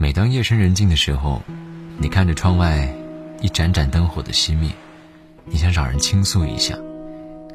[0.00, 1.42] 每当夜深人静的时候，
[1.98, 2.88] 你看着窗外
[3.40, 4.70] 一盏盏灯火的熄灭，
[5.44, 6.78] 你想找人倾诉一下，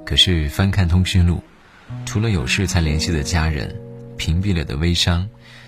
[0.05, 1.41] 可是翻看通讯录，
[2.05, 3.73] 除了有事才联系的家人，
[4.17, 5.25] 屏蔽了的微商，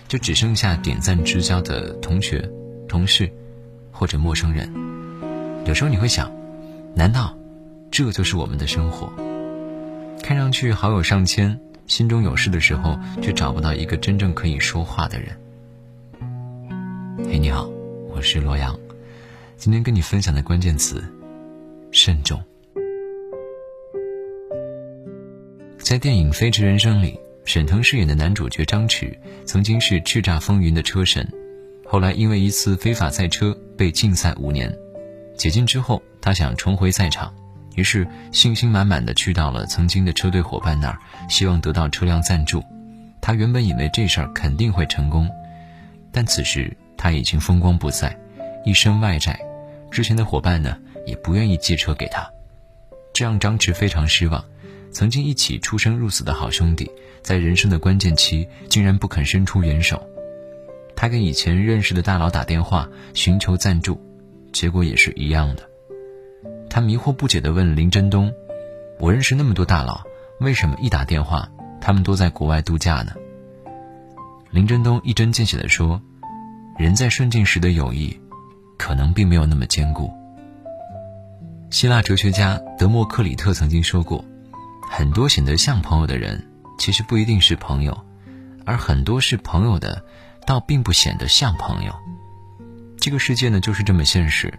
[0.10, 2.52] 就只剩下点赞之交的同学、
[2.89, 3.32] 同事
[3.89, 4.70] 或者陌生人。
[5.66, 6.30] 有时候你会想，
[6.94, 7.34] 难道
[7.89, 9.10] 这就是我们的生活？
[10.21, 11.57] 看上去好友上千，
[11.88, 15.38] 心中有事的时候，却找不到一个真正可以说话的人。
[17.38, 17.70] 你好，
[18.09, 18.73] 我是罗阳，
[19.57, 21.03] 今天跟你分享的关键词：
[21.91, 22.41] 慎重。
[25.77, 29.13] 在电影《飞驰人生》里，沈腾饰演的男主角张弛
[29.44, 31.27] 曾经是叱咤风云的车神，
[31.85, 34.73] 后来因为一次非法赛车被禁赛五年。
[35.36, 37.33] 解禁之后，他想重回赛场，
[37.75, 40.97] 于是信心满满的去到了曾经的车队伙伴那儿，
[41.30, 42.63] 希望得到车辆赞助。
[43.22, 45.30] 他原本以为这事儿肯定会成功，
[46.13, 46.75] 但此时
[47.06, 48.17] 他已经风光不再，
[48.64, 49.39] 一身外债，
[49.92, 50.75] 之前的伙伴呢
[51.06, 52.28] 也不愿意借车给他，
[53.14, 54.44] 这让张弛非常失望。
[54.92, 56.89] 曾经一起出生入死的好兄弟，
[57.22, 60.03] 在人生的关键期竟然不肯伸出援手。
[60.95, 64.02] 他给以前认识的大佬打电话寻求赞助。
[64.52, 65.61] 结果也是一样的。
[66.72, 68.33] 他迷惑不解地问林振东
[68.98, 70.02] ：“我认识那么多大佬，
[70.39, 71.48] 为什么一打电话，
[71.80, 73.11] 他们都在国外度假呢？”
[74.50, 76.02] 林振东一针见血地说
[76.78, 78.20] ：“人在顺境时的友谊，
[78.78, 80.12] 可能并没有那么坚固。”
[81.72, 84.23] 希腊哲学家德谟克里特曾经说过
[84.90, 86.42] ：“很多显得像朋友的人，
[86.78, 87.94] 其实不一定是朋友；
[88.66, 90.04] 而很多是朋友的，
[90.45, 91.94] 倒并不显得像朋友。”
[92.98, 94.54] 这个世界呢，就是这么现实。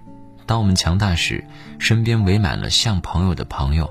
[0.47, 1.45] 当我们强大时，
[1.79, 3.87] 身边围满了像朋友的朋友；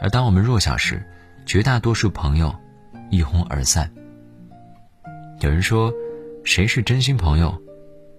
[0.00, 1.06] 而当我们弱小时，
[1.44, 2.54] 绝大多数朋友
[3.10, 3.88] 一哄而散。
[5.40, 5.92] 有人说，
[6.46, 7.60] 谁是真心朋友，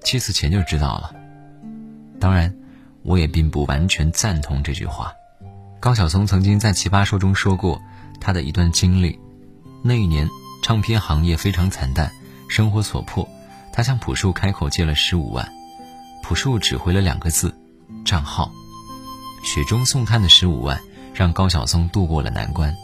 [0.04, 1.16] 七次前就知道了。
[2.20, 2.54] 当然，
[3.02, 5.14] 我也并不完全赞同这句话。
[5.80, 7.82] 高晓松曾经在《奇葩说》中说过
[8.20, 9.18] 他的一段经历：
[9.82, 10.28] 那一年，
[10.62, 12.12] 唱片行业非常惨淡，
[12.50, 13.26] 生活所迫，
[13.72, 15.50] 他向朴树开口借了十五万。
[16.22, 17.56] 朴树只回了两个字：
[18.04, 18.52] 账号。
[19.42, 20.78] 雪中送炭的十五万，
[21.14, 22.76] 让高晓松度过了难关。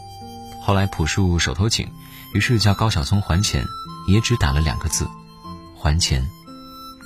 [0.62, 1.86] 后来朴树手头紧，
[2.32, 3.62] 于是叫高晓松还钱，
[4.08, 5.06] 也只打了两个字：
[5.84, 6.26] 还钱。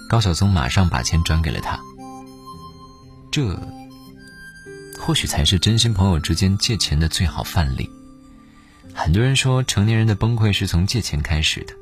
[0.08, 1.80] 高晓松马上把钱转给了他。
[3.32, 3.60] 这，
[5.00, 7.90] 或许才是真心朋友之间借钱的最好范例。
[8.94, 11.74] 很多人说，成年人的崩溃是从借钱开始的。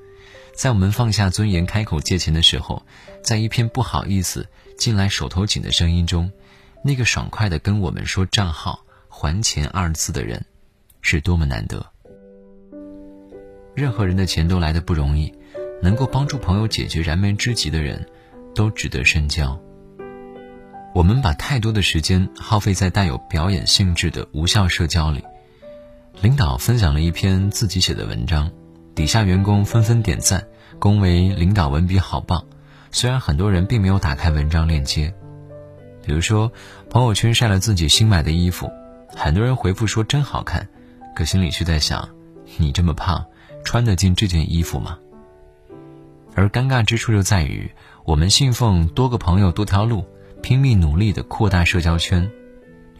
[0.54, 2.82] 在我们放下尊严开口借钱的时候，
[3.22, 6.32] 在一片不好意思、进来手头紧的声音中，
[6.82, 10.42] 那个爽快的跟我们说账号、还钱二字的人，
[11.02, 11.84] 是多么难得。
[13.74, 15.30] 任何人的钱都来的不容易，
[15.82, 18.06] 能够帮助朋友解决燃眉之急的人，
[18.54, 19.60] 都值得深交。
[20.94, 25.22] 我们把太多的时间耗费在带有表演性质的无效社交里。
[26.22, 28.50] 领导分享了一篇自己写的文章。
[28.94, 30.42] 底下员工纷纷点赞，
[30.78, 32.42] 恭维领导文笔好棒。
[32.90, 35.12] 虽然很多人并没有打开文章链接，
[36.02, 36.50] 比如说
[36.88, 38.70] 朋友圈晒了自己新买的衣服，
[39.14, 40.66] 很多人回复说真好看，
[41.14, 42.08] 可心里却在想：
[42.56, 43.26] 你这么胖，
[43.62, 44.98] 穿得进这件衣服吗？
[46.36, 47.72] 而尴尬之处就在于，
[48.04, 50.04] 我们信奉多个朋友多条路，
[50.42, 52.30] 拼命努力的扩大社交圈，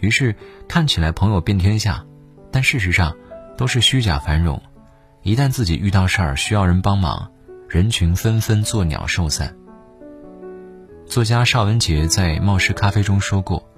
[0.01, 0.35] 于是
[0.67, 2.03] 看起来朋友遍天下，
[2.51, 3.15] 但事实上
[3.59, 4.61] 都是虚假繁荣。
[5.23, 7.31] 一旦自己遇到事儿需要人帮忙，
[7.69, 9.55] 人群纷纷作鸟兽散。
[11.05, 13.69] 作家邵文杰在《冒失咖啡》中说过：“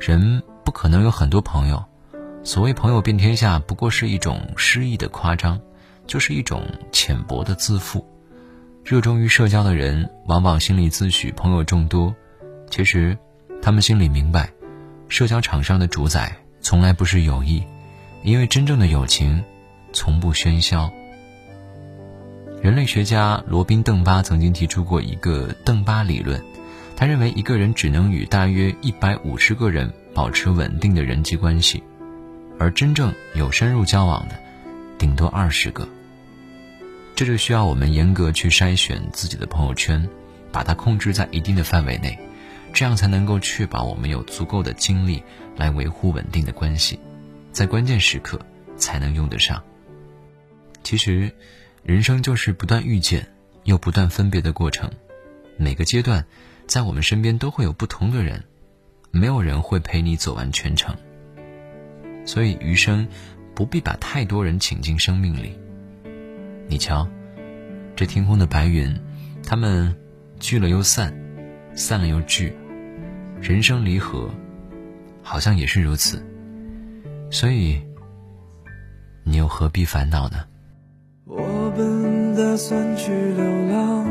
[0.00, 1.84] 人不可能有很多朋友，
[2.42, 5.60] 所谓朋友遍天下，不过是一种诗意的夸张，
[6.08, 8.04] 就是一种浅薄的自负。
[8.88, 12.16] 热衷于社交的人，往往心里自诩朋友众多，
[12.70, 13.18] 其实，
[13.60, 14.50] 他们心里明白，
[15.10, 17.62] 社交场上的主宰从来不是友谊，
[18.22, 19.44] 因为真正的友情。”
[19.92, 20.90] 从不喧嚣。
[22.62, 26.42] 人类学家罗宾·邓巴曾经提出过一个邓巴理论，
[26.96, 31.82] 他认为一个人只能与大约一百五十个人保持稳定的人际关系，
[32.58, 34.34] 而真正有深入交往的，
[34.96, 35.86] 顶多二十个。
[37.18, 40.08] 这就需要我们严格去筛选自己的朋友圈，
[40.52, 42.16] 把它控制在一定的范围内，
[42.72, 45.20] 这样才能够确保我们有足够的精力
[45.56, 46.96] 来维护稳定的关系，
[47.50, 48.40] 在关键时刻
[48.76, 49.60] 才能用得上。
[50.84, 51.32] 其实，
[51.82, 53.26] 人生就是不断遇见
[53.64, 54.88] 又不断分别的过程。
[55.56, 56.24] 每个阶段，
[56.68, 58.44] 在我们身边都会有不同的人，
[59.10, 60.94] 没有人会陪你走完全程。
[62.24, 63.08] 所以，余生
[63.56, 65.58] 不必把太多人请进生命里。
[66.70, 67.08] 你瞧，
[67.96, 68.94] 这天空的白云，
[69.42, 69.96] 他们
[70.38, 71.14] 聚了又散，
[71.74, 72.52] 散了又聚，
[73.40, 74.28] 人生离合，
[75.22, 76.22] 好像也是如此。
[77.30, 77.80] 所以，
[79.24, 80.44] 你又何必烦恼呢？
[81.24, 84.06] 我本打算去流浪，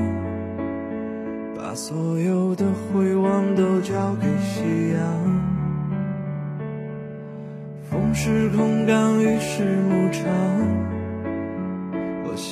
[1.56, 5.48] 把所有的回望都交给夕阳。
[7.89, 10.96] 风是空港，雨是牧场，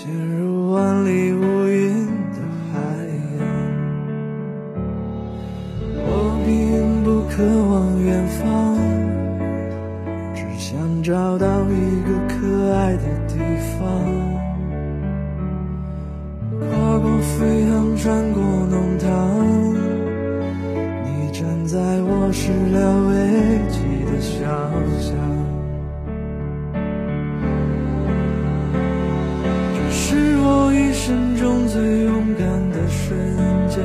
[0.06, 2.38] 陷入万里无云的
[2.72, 2.78] 海
[3.40, 3.42] 洋。
[5.98, 6.07] 我
[6.46, 7.74] 并不渴望
[8.04, 8.78] 远方，
[10.36, 13.34] 只想找到一个可爱的地
[13.80, 14.25] 方。
[31.06, 33.16] 生中最勇敢的瞬
[33.69, 33.78] 间，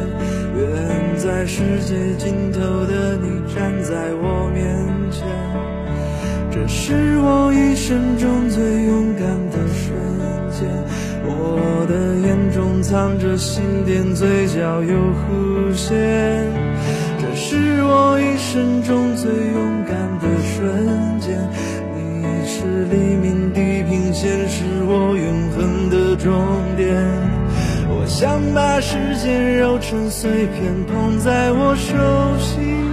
[0.57, 4.65] 远在世界尽头的你站在我面
[5.11, 5.29] 前。
[6.51, 9.93] 这是我一生中最勇敢的瞬
[10.51, 10.67] 间。
[11.27, 15.93] 我的眼中藏着心电，嘴角有弧线。
[17.21, 20.27] 这是我一生中最勇敢的
[20.57, 21.39] 瞬间。
[21.95, 26.40] 你是黎明地平线，是我永恒的终。
[28.21, 32.90] 想把时间揉成碎片，捧在我手心。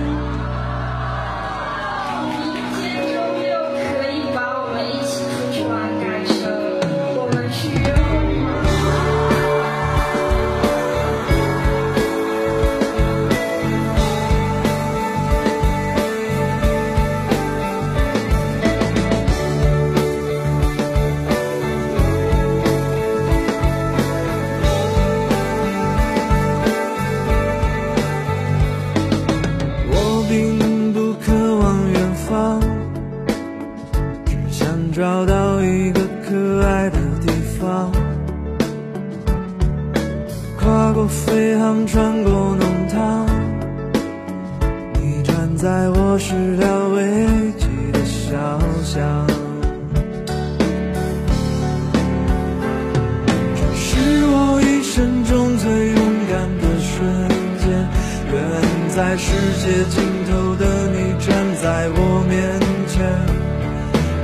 [59.67, 61.27] 界尽头的你站
[61.61, 62.39] 在我面
[62.87, 63.03] 前。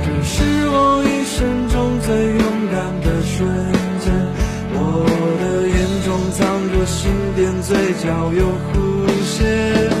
[0.02, 2.08] 这是我一生中最
[2.40, 3.46] 勇敢的瞬
[4.00, 4.06] 间，
[4.72, 5.04] 我
[5.40, 6.40] 的眼中藏
[6.72, 8.42] 着心电，嘴角有
[8.72, 8.74] 弧
[9.22, 9.93] 线。